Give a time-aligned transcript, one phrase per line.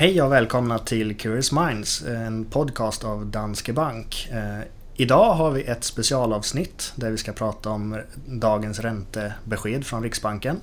[0.00, 4.28] Hej och välkomna till Curious Minds, en podcast av Danske Bank.
[4.32, 4.60] Eh,
[4.94, 10.60] idag har vi ett specialavsnitt där vi ska prata om dagens räntebesked från Riksbanken.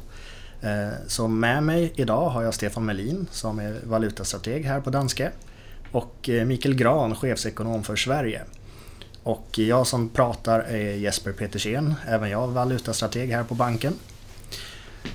[0.61, 5.31] Eh, så med mig idag har jag Stefan Melin som är valutastrateg här på Danske
[5.91, 8.41] och eh, Mikael Gran, chefsekonom för Sverige.
[9.23, 13.93] Och jag som pratar är Jesper Petersen, även jag valutastrateg här på banken.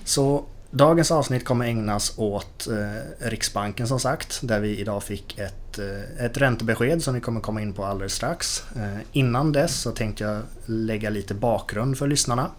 [0.04, 0.44] Så
[0.74, 6.24] Dagens avsnitt kommer ägnas åt eh, Riksbanken som sagt, där vi idag fick ett, eh,
[6.24, 8.64] ett räntebesked som vi kommer komma in på alldeles strax.
[8.76, 12.50] Eh, innan dess så tänkte jag lägga lite bakgrund för lyssnarna.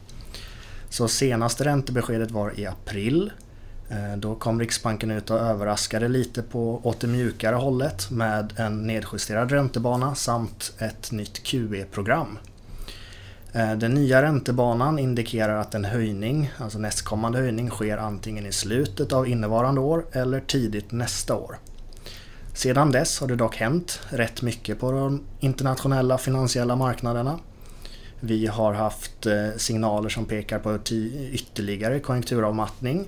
[0.90, 3.32] Så senaste räntebeskedet var i april.
[3.90, 8.88] Eh, då kom Riksbanken ut och överraskade lite på åt det mjukare hållet med en
[8.88, 12.38] nedjusterad räntebana samt ett nytt QE-program.
[13.56, 19.14] Eh, den nya räntebanan indikerar att en höjning, alltså nästkommande höjning, sker antingen i slutet
[19.14, 21.58] av innevarande år eller tidigt nästa år.
[22.54, 27.40] Sedan dess har det dock hänt rätt mycket på de internationella finansiella marknaderna.
[28.20, 30.80] Vi har haft eh, signaler som pekar på
[31.32, 33.08] ytterligare konjunkturavmattning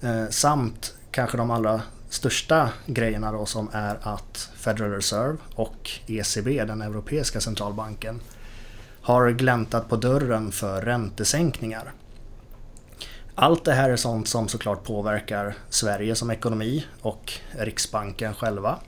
[0.00, 6.64] eh, samt kanske de allra största grejerna då som är att Federal Reserve och ECB,
[6.64, 8.20] den europeiska centralbanken,
[9.02, 11.92] har gläntat på dörren för räntesänkningar.
[13.34, 18.78] Allt det här är sånt som såklart påverkar Sverige som ekonomi och Riksbanken själva.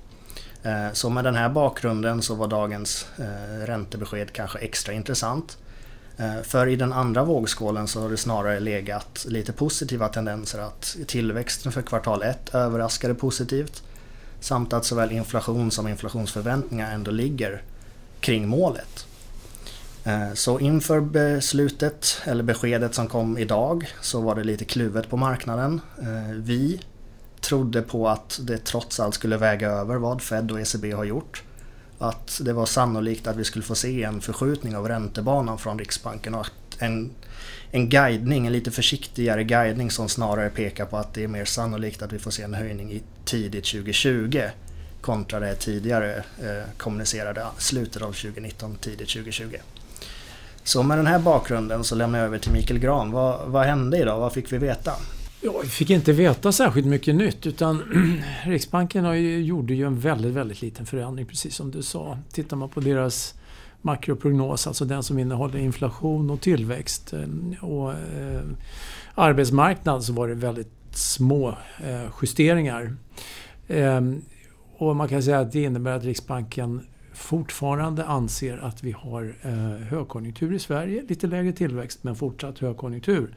[0.63, 5.59] Eh, så med den här bakgrunden så var dagens eh, räntebesked kanske extra intressant.
[6.17, 10.97] Eh, för i den andra vågskålen så har det snarare legat lite positiva tendenser att
[11.07, 13.83] tillväxten för kvartal 1 överraskade positivt
[14.41, 17.63] samt att såväl inflation som inflationsförväntningar ändå ligger
[18.21, 19.07] kring målet.
[20.05, 25.17] Eh, så inför beslutet, eller beskedet som kom idag, så var det lite kluvet på
[25.17, 25.81] marknaden.
[25.99, 26.81] Eh, vi
[27.41, 31.43] trodde på att det trots allt skulle väga över vad Fed och ECB har gjort.
[31.99, 36.35] Att det var sannolikt att vi skulle få se en förskjutning av räntebanan från Riksbanken
[36.35, 36.47] och
[36.79, 37.11] en,
[37.71, 42.03] en guidning, en lite försiktigare guidning som snarare pekar på att det är mer sannolikt
[42.03, 44.43] att vi får se en höjning i tidigt 2020
[45.01, 49.57] kontra det tidigare eh, kommunicerade slutet av 2019, tidigt 2020.
[50.65, 53.11] Så med den här bakgrunden så lämnar jag över till Mikael Gran.
[53.11, 54.21] Vad, vad hände idag?
[54.21, 54.93] Vad fick vi veta?
[55.41, 57.83] Ja, vi fick inte veta särskilt mycket nytt utan
[58.45, 62.19] Riksbanken har ju, gjorde ju en väldigt, väldigt liten förändring precis som du sa.
[62.33, 63.35] Tittar man på deras
[63.83, 68.43] makroprognos, alltså den som innehåller inflation och tillväxt eh, och eh,
[69.15, 71.49] arbetsmarknad så var det väldigt små
[71.85, 72.97] eh, justeringar.
[73.69, 74.01] Eh,
[74.79, 79.53] och man kan säga att det innebär att Riksbanken fortfarande anser att vi har eh,
[79.89, 83.35] högkonjunktur i Sverige, lite lägre tillväxt men fortsatt högkonjunktur.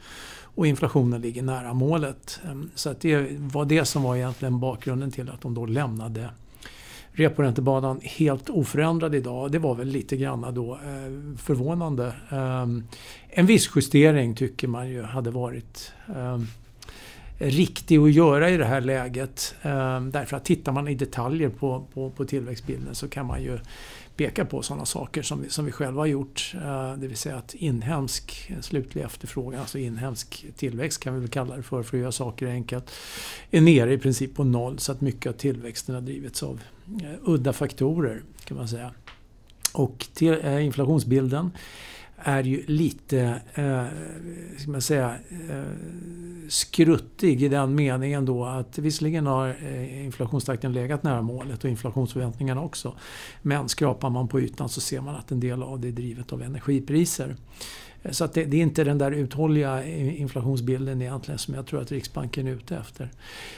[0.58, 2.40] Och inflationen ligger nära målet.
[2.46, 6.30] Ehm, så att det var det som var egentligen bakgrunden till att de då lämnade
[7.12, 9.52] reporäntebanan helt oförändrad idag.
[9.52, 12.06] Det var väl lite grann då eh, förvånande.
[12.32, 12.68] Eh,
[13.30, 16.48] en viss justering tycker man ju hade varit ehm,
[17.38, 19.56] riktig att göra i det här läget.
[19.62, 23.60] Ehm, därför att tittar man i detaljer på, på, på tillväxtbilden så kan man ju
[24.16, 26.54] peka på sådana saker som vi, som vi själva har gjort.
[26.66, 31.56] Ehm, det vill säga att inhemsk slutlig efterfrågan, alltså inhemsk tillväxt kan vi väl kalla
[31.56, 32.92] det för, för att göra saker enkelt,
[33.52, 34.80] är nere i princip på noll.
[34.80, 36.62] Så att mycket av tillväxten har drivits av
[37.02, 38.92] eh, udda faktorer kan man säga.
[39.74, 41.52] Och till, eh, inflationsbilden
[42.18, 43.86] är ju lite, eh,
[44.58, 45.16] ska man säga,
[45.50, 45.64] eh,
[46.48, 52.62] skruttig i den meningen då att visserligen har eh, inflationstakten legat nära målet och inflationsförväntningarna
[52.62, 52.94] också.
[53.42, 56.34] Men skrapar man på ytan så ser man att en del av det är drivet
[56.34, 57.36] av energipriser.
[58.04, 61.82] Eh, så att det, det, är inte den där uthålliga inflationsbilden egentligen som jag tror
[61.82, 63.10] att Riksbanken är ute efter.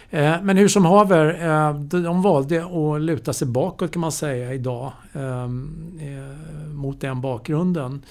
[0.09, 4.53] Eh, men hur som haver, eh, de valde att luta sig bakåt kan man säga
[4.53, 8.01] idag ehm, eh, mot den bakgrunden.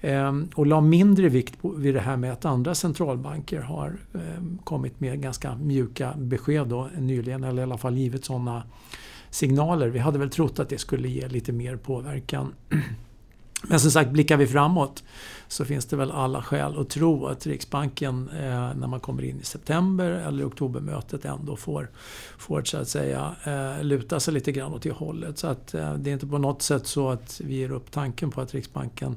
[0.00, 5.00] Ehm, och la mindre vikt vid det här med att andra centralbanker har ehm, kommit
[5.00, 8.62] med ganska mjuka besked då, nyligen, eller i alla fall givit sådana
[9.30, 9.88] signaler.
[9.88, 12.54] Vi hade väl trott att det skulle ge lite mer påverkan.
[13.62, 15.04] Men som sagt, blickar vi framåt
[15.48, 19.40] så finns det väl alla skäl att tro att Riksbanken eh, när man kommer in
[19.40, 21.90] i september eller oktobermötet ändå får,
[22.38, 25.38] får så att säga eh, luta sig lite grann åt det hållet.
[25.38, 28.30] Så att eh, det är inte på något sätt så att vi ger upp tanken
[28.30, 29.16] på att Riksbanken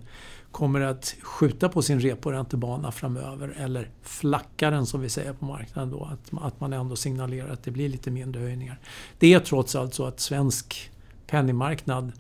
[0.54, 5.92] kommer att skjuta på sin reporäntebana framöver eller flacka den som vi säger på marknaden
[5.92, 6.04] då.
[6.04, 8.80] Att, att man ändå signalerar att det blir lite mindre höjningar.
[9.20, 10.92] Det är trots allt så att svensk
[11.28, 12.12] penningmarknad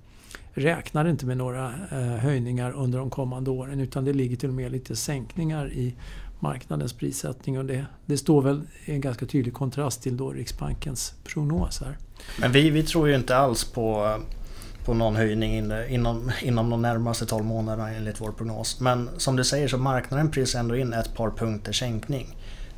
[0.53, 4.55] räknar inte med några eh, höjningar under de kommande åren utan det ligger till och
[4.55, 5.95] med lite sänkningar i
[6.39, 11.13] marknadens prissättning och det, det står väl i en ganska tydlig kontrast till då Riksbankens
[11.23, 11.97] prognoser.
[12.39, 14.17] Men vi, vi tror ju inte alls på,
[14.85, 15.57] på någon höjning
[15.89, 18.79] inom, inom de närmaste 12 månaderna enligt vår prognos.
[18.79, 22.35] Men som du säger så marknaden prisar ändå in ett par punkter sänkning.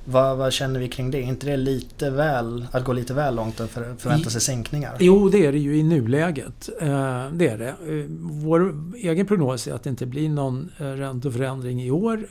[0.08, 1.18] Vad, vad, känner vi kring det?
[1.18, 4.98] Är inte det lite väl, att gå lite väl långt och för, förvänta sig sänkningar?
[5.00, 6.70] Jo, det är det ju i nuläget.
[6.82, 7.68] Eh, det är det.
[7.68, 12.28] Eh, vår egen prognos är att det inte blir någon eh, ränteförändring i år.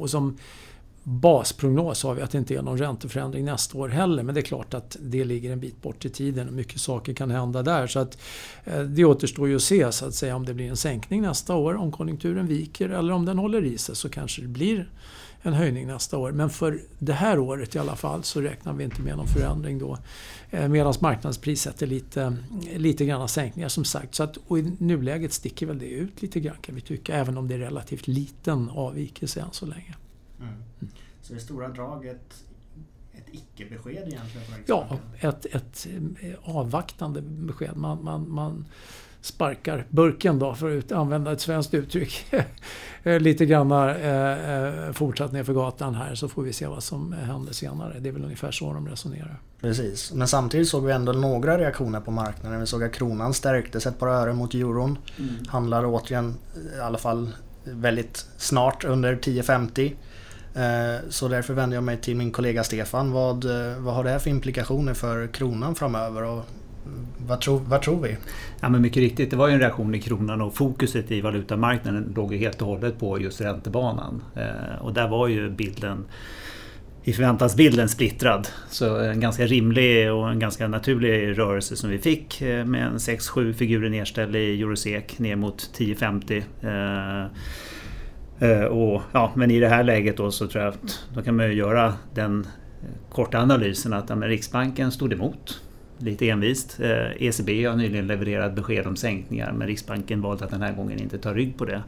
[0.00, 0.38] Och som
[1.10, 4.22] basprognos har vi att det inte är någon ränteförändring nästa år heller.
[4.22, 7.14] Men det är klart att det ligger en bit bort i tiden och mycket saker
[7.14, 7.86] kan hända där.
[7.86, 8.18] Så att
[8.64, 11.54] eh, det återstår ju att se så att säga om det blir en sänkning nästa
[11.54, 14.90] år, om konjunkturen viker eller om den håller i sig så kanske det blir
[15.42, 16.32] en höjning nästa år.
[16.32, 19.78] Men för det här året i alla fall så räknar vi inte med någon förändring
[19.78, 19.98] då.
[20.50, 22.36] Eh, Medan marknadspriset sätter lite,
[22.76, 24.14] lite granna sänkningar som sagt.
[24.14, 27.14] Så att, och I nuläget sticker väl det ut lite grann kan vi tycka.
[27.14, 29.94] Även om det är relativt liten avvikelse än så länge.
[30.40, 30.54] Mm.
[31.22, 32.44] Så i stora drag ett,
[33.12, 34.46] ett icke-besked egentligen?
[34.66, 35.86] Ja, ett, ett
[36.42, 37.76] avvaktande besked.
[37.76, 38.64] Man, man, man
[39.20, 42.26] sparkar burken då, för att använda ett svenskt uttryck.
[43.02, 47.12] Lite grann eh, eh, fortsatt ner för gatan här så får vi se vad som
[47.12, 48.00] händer senare.
[48.00, 49.40] Det är väl ungefär så de resonerar.
[49.60, 52.60] Precis, men samtidigt såg vi ändå några reaktioner på marknaden.
[52.60, 54.98] Vi såg att kronan stärktes ett par öre mot euron.
[55.18, 55.34] Mm.
[55.48, 56.34] Handlar återigen
[56.76, 57.30] i alla fall
[57.64, 59.92] väldigt snart under 10.50.
[60.54, 63.12] Eh, så därför vänder jag mig till min kollega Stefan.
[63.12, 66.44] Vad, eh, vad har det här för implikationer för kronan framöver och
[67.26, 68.16] vad tror, vad tror vi?
[68.60, 72.12] Ja, men mycket riktigt, det var ju en reaktion i kronan och fokuset i valutamarknaden
[72.16, 74.22] låg ju helt och hållet på just räntebanan.
[74.36, 76.04] Eh, och där var ju bilden
[77.02, 78.48] i förväntansbilden splittrad.
[78.68, 83.52] Så en ganska rimlig och en ganska naturlig rörelse som vi fick med en 6-7
[83.52, 87.30] figurer nedställd i Eurosek ner mot 10,50.
[88.40, 91.36] Eh, och, ja, men i det här läget då så tror jag att då kan
[91.36, 92.46] man ju göra den
[93.10, 95.60] korta analysen att ja, Riksbanken stod emot
[95.98, 96.80] lite envist.
[96.80, 100.72] ECB eh, ECB har nyligen levererat besked om sänkningar men Riksbanken valde att den här
[100.72, 101.82] gången inte ta rygg på det.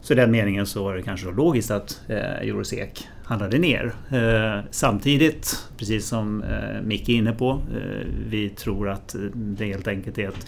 [0.00, 3.92] Så i den meningen så var det kanske logiskt att eh, Eurosek handlade ner.
[4.10, 9.88] Eh, samtidigt, precis som eh, Micke är inne på, eh, vi tror att det helt
[9.88, 10.46] enkelt är ett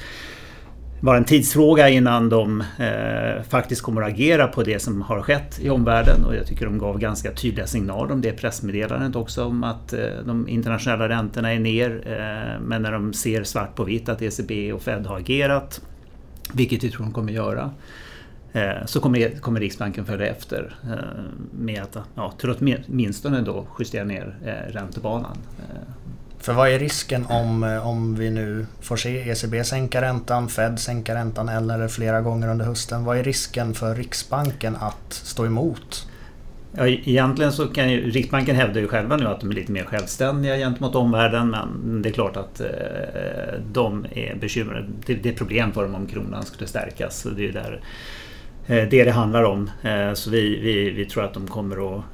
[1.01, 5.61] bara en tidsfråga innan de eh, faktiskt kommer att agera på det som har skett
[5.63, 6.25] i omvärlden.
[6.25, 10.01] Och jag tycker de gav ganska tydliga signaler om det pressmeddelandet också om att eh,
[10.27, 12.03] de internationella räntorna är ner.
[12.07, 15.81] Eh, men när de ser svart på vitt att ECB och Fed har agerat,
[16.53, 17.71] vilket vi tror de kommer att göra,
[18.53, 24.05] eh, så kommer, kommer Riksbanken följa efter eh, med att ja, till åtminstone då justera
[24.05, 25.37] ner eh, räntebanan.
[25.59, 25.95] Eh,
[26.45, 30.79] för vad är risken om, eh, om vi nu får se ECB sänka räntan, Fed
[30.79, 33.05] sänka räntan en eller flera gånger under hösten?
[33.05, 36.09] Vad är risken för Riksbanken att stå emot?
[36.73, 39.73] Ja, e-, egentligen så kan ju Riksbanken hävda ju själva nu att de är lite
[39.73, 42.67] mer självständiga gentemot omvärlden men det är klart att eh,
[43.73, 44.87] de är bekymrade.
[45.07, 47.17] Det, det är problem för dem om kronan skulle stärkas.
[47.21, 47.81] Så det är där
[48.67, 49.71] eh, det det handlar om.
[49.83, 52.05] Eh, så vi, vi, vi tror att de kommer att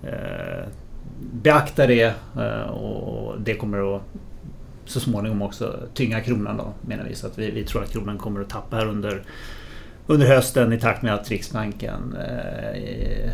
[1.33, 4.03] beakta det eh, och det kommer att
[4.85, 7.15] så småningom också tynga kronan då menar vi.
[7.15, 9.23] Så att vi, vi tror att kronan kommer att tappa här under,
[10.07, 13.31] under hösten i takt med att Riksbanken eh,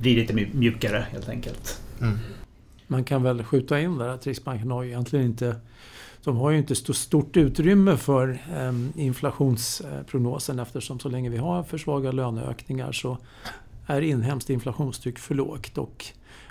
[0.00, 1.80] blir lite mjukare helt enkelt.
[2.00, 2.18] Mm.
[2.86, 5.56] Man kan väl skjuta in där att Riksbanken har ju egentligen inte
[6.24, 11.62] de har ju inte så stort utrymme för eh, inflationsprognosen eftersom så länge vi har
[11.62, 13.18] för svaga löneökningar så
[13.86, 15.78] är inhemskt inflationstryck för lågt.
[15.78, 16.06] Och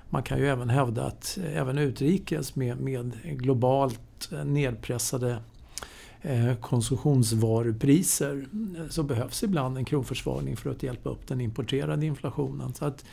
[0.09, 5.39] man kan ju även hävda att även utrikes med, med globalt nedpressade
[6.21, 8.47] eh, konsumtionsvarupriser
[8.89, 12.73] så behövs ibland en kronförsvagning för att hjälpa upp den importerade inflationen.
[12.73, 13.05] Så att,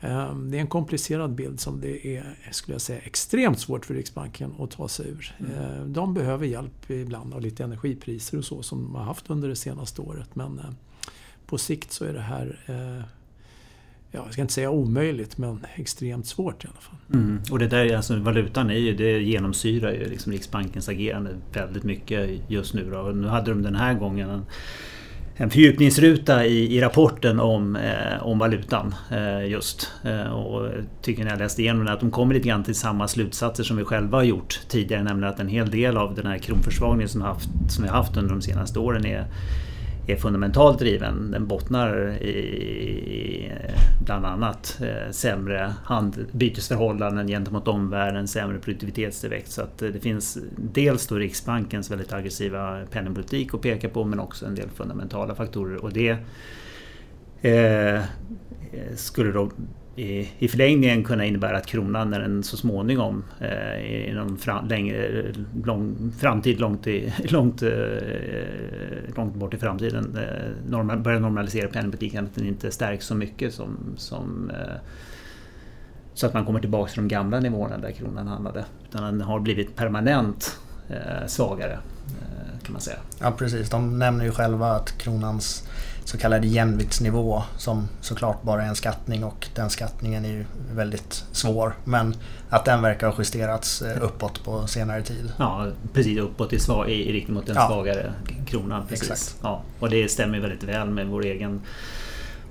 [0.00, 3.94] eh, det är en komplicerad bild som det är skulle jag säga, extremt svårt för
[3.94, 5.34] Riksbanken att ta sig ur.
[5.38, 5.52] Mm.
[5.52, 9.48] Eh, de behöver hjälp ibland av lite energipriser och så som de har haft under
[9.48, 10.36] det senaste året.
[10.36, 10.60] Men
[11.46, 12.58] på sikt så är det här
[14.14, 17.20] ja, jag ska inte säga omöjligt, men extremt svårt i alla fall.
[17.20, 17.40] Mm.
[17.50, 22.30] Och det där, alltså valutan är ju, det genomsyrar ju liksom Riksbankens agerande väldigt mycket
[22.48, 22.90] just nu.
[22.90, 22.98] Då.
[22.98, 24.44] Och nu hade de den här gången en,
[25.36, 29.92] en fördjupningsruta i, i rapporten om, eh, om valutan eh, just.
[30.04, 32.74] Eh, och jag tycker när jag läste igenom den att de kommer lite grann till
[32.74, 35.02] samma slutsatser som vi själva har gjort tidigare.
[35.02, 38.16] Nämligen att en hel del av den här kronförsvagningen som, haft, som vi har haft
[38.16, 39.26] under de senaste åren är
[40.06, 41.30] är fundamentalt driven.
[41.30, 43.52] Den bottnar i
[44.04, 45.74] bland annat eh, sämre
[46.32, 49.52] bytesförhållanden gentemot omvärlden, sämre produktivitetstillväxt.
[49.52, 54.20] Så att eh, det finns dels då Riksbankens väldigt aggressiva penningpolitik att peka på men
[54.20, 55.84] också en del fundamentala faktorer.
[55.84, 56.16] Och det
[57.42, 58.02] eh,
[58.96, 59.50] skulle då
[59.96, 64.68] i, i förlängningen kunna innebära att kronan när den så småningom eh, i någon fram,
[64.68, 65.24] längre,
[65.64, 67.70] lång, framtid långt, i, långt, eh,
[69.16, 73.54] långt bort i framtiden eh, normal, börjar normalisera penningpolitiken, att den inte stärks så mycket
[73.54, 74.76] som, som eh,
[76.14, 78.64] så att man kommer tillbaka till de gamla nivåerna där kronan handlade.
[78.88, 80.58] Utan den har blivit permanent
[80.88, 82.33] eh, svagare eh,
[82.64, 82.96] kan man säga.
[83.18, 85.64] Ja precis, de nämner ju själva att kronans
[86.04, 91.24] så kallad jämviktsnivå som såklart bara är en skattning och den skattningen är ju väldigt
[91.32, 91.74] svår.
[91.84, 92.16] Men
[92.48, 95.32] att den verkar ha justerats eh, uppåt på senare tid.
[95.38, 97.68] Ja, precis uppåt i, svag, i riktning mot den ja.
[97.68, 98.12] svagare
[98.46, 98.86] kronan.
[98.88, 99.10] Precis.
[99.10, 99.36] Exakt.
[99.42, 101.60] Ja, och det stämmer väldigt väl med vår egen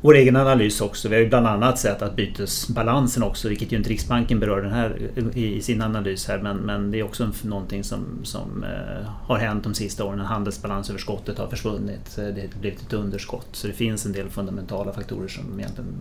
[0.03, 1.09] vår egen analys också.
[1.09, 4.71] Vi har ju bland annat sett att bytesbalansen också, vilket ju inte Riksbanken berör den
[4.71, 9.37] här, i, sin analys här, men, men det är också någonting som, som eh, har
[9.37, 10.19] hänt de sista åren.
[10.19, 13.47] Handelsbalansöverskottet har försvunnit, det har blivit ett underskott.
[13.51, 15.93] Så det finns en del fundamentala faktorer som egentligen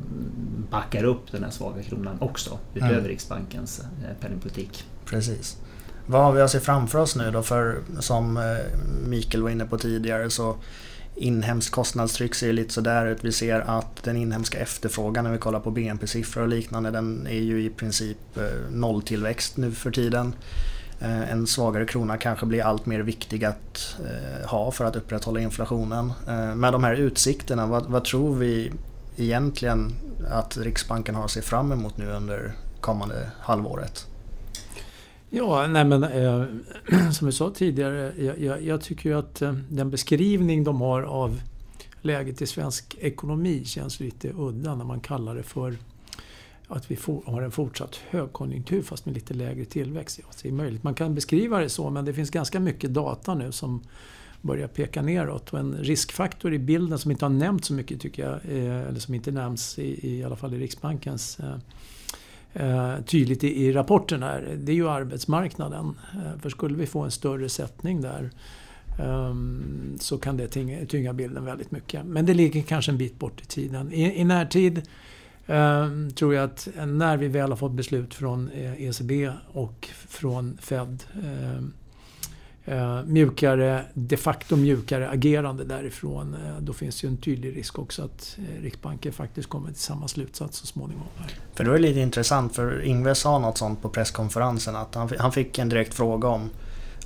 [0.70, 3.08] backar upp den här svaga kronan också, utöver mm.
[3.08, 4.84] Riksbankens eh, penningpolitik.
[5.04, 5.56] Precis.
[6.06, 7.42] Vad har vi att se framför oss nu då?
[7.42, 8.42] För som eh,
[9.06, 10.56] Mikael var inne på tidigare så
[11.14, 13.24] inhemskt kostnadstryck ser lite sådär ut.
[13.24, 17.40] Vi ser att den inhemska efterfrågan när vi kollar på BNP-siffror och liknande den är
[17.40, 20.34] ju i princip eh, nolltillväxt nu för tiden.
[21.00, 25.40] Eh, en svagare krona kanske blir allt mer viktig att eh, ha för att upprätthålla
[25.40, 26.12] inflationen.
[26.56, 28.72] Med de här utsikterna, vad, vad tror vi
[29.16, 29.94] egentligen
[30.30, 34.06] att Riksbanken har att se fram emot nu under kommande halvåret?
[35.34, 36.44] Ja, nej men eh,
[37.12, 41.02] som vi sa tidigare, jag, jag, jag tycker ju att eh, den beskrivning de har
[41.02, 41.40] av
[42.00, 45.76] läget i svensk ekonomi känns lite udda när man kallar det för
[46.68, 50.20] att vi for, har en fortsatt högkonjunktur fast med lite lägre tillväxt.
[50.22, 50.82] Ja, det är möjligt.
[50.82, 53.82] Man kan beskriva det så men det finns ganska mycket data nu som
[54.40, 55.52] börjar peka neråt.
[55.52, 59.00] Och en riskfaktor i bilden som inte har nämnts så mycket tycker jag, eh, eller
[59.00, 61.56] som inte nämns i, i alla fall i Riksbankens eh,
[62.54, 65.98] Eh, tydligt i, i rapporten här, det är ju arbetsmarknaden.
[66.14, 68.30] Eh, för skulle vi få en större sättning där
[68.98, 70.48] ehm, så kan det
[70.88, 72.06] tynga, bilden väldigt mycket.
[72.06, 73.92] Men det ligger kanske en bit bort i tiden.
[73.92, 74.82] I, i närtid
[75.46, 80.58] ehm, tror jag att eh, när vi väl har fått beslut från ECB och från
[80.60, 81.72] Fed ehm,
[82.64, 86.34] eh, mjukare, de facto mjukare agerande därifrån.
[86.34, 90.08] Eh, då finns ju en tydlig risk också att eh, Riksbanken faktiskt kommer till samma
[90.08, 91.06] slutsats så småningom.
[91.54, 95.32] För det var lite intressant för Ingves sa något sånt på presskonferensen att han, han
[95.32, 96.50] fick en direkt fråga om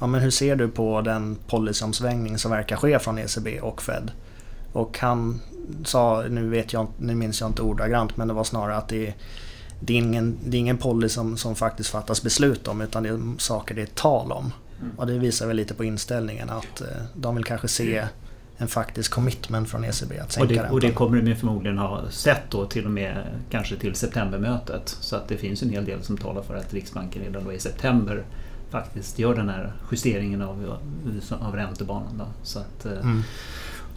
[0.01, 4.11] ja, men hur ser du på den policyomsvängning som verkar ske från ECB och Fed?
[4.73, 5.41] Och han
[5.85, 9.07] sa, nu, vet jag, nu minns jag inte ordagrant, men det var snarare att det
[9.07, 9.15] är,
[9.81, 13.09] det är ingen, det är ingen policy som, som faktiskt fattas beslut om utan det
[13.09, 14.53] är saker det är tal om.
[14.80, 14.92] Mm.
[14.97, 18.06] Och det visar väl lite på inställningen att eh, de vill kanske se
[18.59, 22.11] en faktisk commitment från ECB att sänka och det, Och det kommer de förmodligen ha
[22.11, 24.88] sett då till och med kanske till septembermötet.
[25.00, 27.59] Så att det finns en hel del som talar för att Riksbanken redan då i
[27.59, 28.25] september
[28.71, 30.78] faktiskt gör den här justeringen av,
[31.30, 32.18] av räntebanan.
[32.18, 32.26] Då.
[32.42, 33.23] Så att, eh, mm.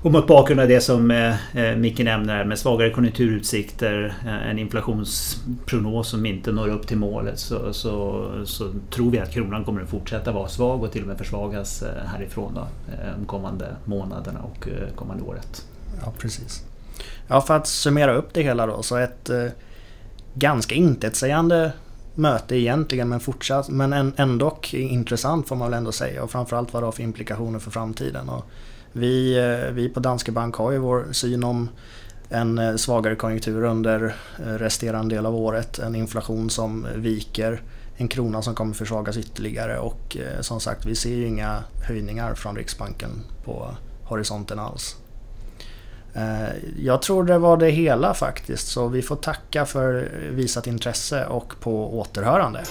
[0.01, 4.59] Och mot bakgrund av det som eh, eh Micke nämner med svagare konjunkturutsikter, eh, en
[4.59, 9.81] inflationsprognos som inte når upp till målet så, så, så, tror vi att kronan kommer
[9.81, 12.67] att fortsätta vara svag och till och med försvagas eh, härifrån då,
[13.17, 15.65] de kommande månaderna och kommande året.
[16.01, 16.63] Ja, precis.
[17.27, 19.45] Ja, för att summera upp det hela då, så ett eh,
[20.33, 21.71] ganska intetsägande
[22.15, 26.83] möte egentligen men fortsatt men ändå intressant får man väl ändå säga och framförallt vad
[26.83, 28.29] det har för implikationer för framtiden.
[28.29, 28.45] Och
[28.93, 31.69] vi, eh, vi på Danske Bank har ju vår syn om
[32.29, 37.61] en eh, svagare konjunktur under eh, resterande del av året, en inflation som viker,
[37.97, 42.55] en krona som kommer försvagas ytterligare och som sagt vi ser ju inga höjningar från
[42.55, 43.09] Riksbanken
[43.45, 44.95] på horisonten alls.
[46.77, 51.53] Jag tror det var det hela faktiskt så vi får tacka för visat intresse och
[51.59, 52.63] på återhörande.